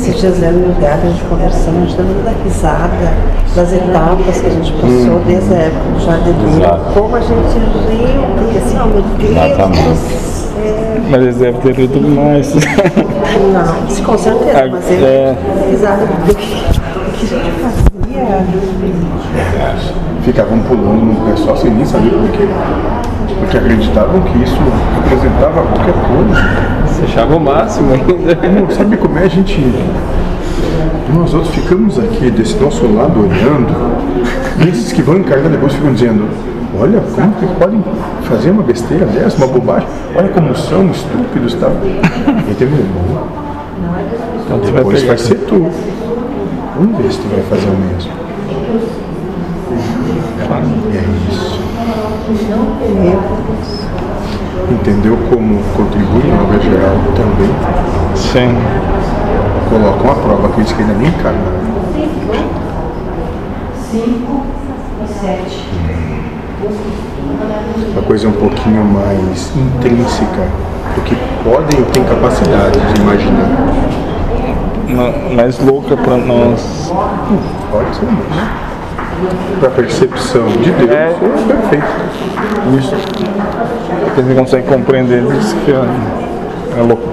esses 0.00 0.18
dias 0.20 0.42
eu 0.42 0.50
e 0.52 0.62
o 0.70 0.74
Gabi, 0.80 1.06
a 1.06 1.10
gente 1.10 1.24
conversando, 1.24 1.76
a 1.76 1.80
gente 1.86 1.96
dando 1.96 2.24
da 2.24 2.30
risada 2.42 3.12
das 3.54 3.72
etapas 3.72 4.40
que 4.40 4.46
a 4.46 4.50
gente 4.50 4.72
passou 4.72 5.16
Hum. 5.16 5.22
desde 5.26 5.52
a 5.54 5.56
época 5.58 5.90
do 5.92 6.00
jardineiro. 6.00 6.80
Como 6.94 7.16
a 7.16 7.20
gente 7.20 7.58
riu, 7.88 8.22
porque 8.38 8.58
assim, 8.58 8.78
oh 8.82 8.86
meu 8.86 9.02
Deus 9.02 9.30
Exatamente. 9.30 9.82
do 9.82 9.96
céu. 9.96 10.20
Mas 11.10 11.22
eles 11.22 11.36
devem 11.36 11.60
ter 11.60 11.74
rido 11.74 12.00
mais. 12.00 12.54
Não, 12.54 13.88
se 13.88 14.02
com 14.02 14.16
certeza, 14.18 14.68
mas 14.70 14.90
ele 14.90 15.04
É. 15.04 15.36
risada 15.70 16.06
do 16.06 16.34
que, 16.34 16.54
do 16.54 17.12
que 17.12 17.34
a 17.34 17.38
gente 17.38 17.50
fazia. 17.60 17.90
Ficavam 20.22 20.58
pulando 20.60 21.28
no 21.30 21.36
só 21.36 21.56
sem 21.56 21.70
nem 21.72 21.84
saber 21.84 22.10
por 22.10 22.28
quê. 22.30 22.46
Porque 23.38 23.56
acreditavam 23.56 24.20
que 24.22 24.42
isso 24.42 24.56
representava 25.02 25.62
qualquer 25.62 25.94
coisa. 25.94 26.79
Você 26.90 27.04
achava 27.04 27.36
o 27.36 27.40
máximo 27.40 27.92
ainda. 27.92 28.34
Não, 28.48 28.70
sabe 28.70 28.96
como 28.96 29.18
é 29.18 29.24
a 29.24 29.28
gente. 29.28 29.60
Nós 31.14 31.34
outros 31.34 31.54
ficamos 31.54 31.98
aqui 31.98 32.30
desse 32.30 32.56
nosso 32.56 32.86
lado 32.86 33.20
olhando, 33.20 33.74
e 34.64 34.68
esses 34.68 34.92
que 34.92 35.02
vão 35.02 35.18
encarnar 35.18 35.50
depois 35.50 35.72
ficam 35.72 35.92
dizendo: 35.92 36.28
Olha, 36.78 37.00
como 37.14 37.32
que 37.32 37.46
podem 37.58 37.82
fazer 38.22 38.50
uma 38.50 38.62
besteira 38.62 39.06
dessa, 39.06 39.36
uma 39.38 39.48
bobagem? 39.48 39.88
Olha 40.14 40.28
como 40.28 40.54
são 40.54 40.88
estúpidos, 40.90 41.54
tá? 41.54 41.68
E 42.48 42.54
teve 42.54 42.74
um 42.74 42.86
bom. 42.86 43.26
Então 44.44 44.58
vai 44.58 44.72
Depois 44.72 45.00
pegar. 45.00 45.14
vai 45.14 45.18
ser 45.18 45.34
tu. 45.46 45.70
Vamos 46.76 46.96
ver 46.98 47.12
se 47.12 47.18
tu 47.18 47.28
vai 47.28 47.42
fazer 47.42 47.68
o 47.68 47.76
mesmo. 47.76 48.12
E 50.92 50.96
é 50.96 51.04
isso. 51.30 51.60
Entendeu 54.70 55.16
como 55.28 55.58
contribui 55.76 56.22
na 56.30 56.42
obra 56.42 56.60
geral 56.60 56.94
também? 57.16 57.50
Sim. 58.14 58.56
Colocam 59.68 60.10
à 60.10 60.14
prova 60.14 60.46
aqueles 60.48 60.72
que 60.72 60.82
ainda 60.82 60.94
nem 60.94 61.08
encarnaram. 61.08 61.60
Uma 67.92 68.02
coisa 68.02 68.28
um 68.28 68.32
pouquinho 68.32 68.84
mais 68.84 69.50
intrínseca 69.56 70.46
do 70.94 71.00
que 71.02 71.16
podem 71.44 71.80
ou 71.80 71.86
têm 71.86 72.04
capacidade 72.04 72.78
de 72.94 73.00
imaginar. 73.00 73.48
Ma- 74.88 75.34
Mais 75.34 75.58
louca 75.64 75.96
pra 75.96 76.16
nós. 76.16 76.92
Pode 77.72 77.94
ser 77.96 78.06
mesmo. 78.06 78.69
Para 79.58 79.68
a 79.68 79.72
percepção 79.72 80.46
de 80.46 80.70
Deus, 80.70 80.90
É. 80.90 81.10
é 81.10 81.14
perfeito. 81.48 81.86
Isso. 82.78 82.94
Porque 84.04 84.22
você 84.22 84.34
consegue 84.34 84.66
compreender 84.66 85.22
isso 85.38 85.54
que 85.64 85.72
é, 85.72 86.78
é 86.78 86.82
louco. 86.82 87.08